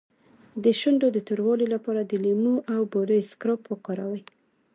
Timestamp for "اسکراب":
3.23-3.61